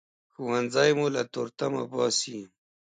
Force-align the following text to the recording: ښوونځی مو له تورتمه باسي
ښوونځی 0.33 0.89
مو 0.97 1.05
له 1.15 1.21
تورتمه 1.33 1.83
باسي 1.91 2.39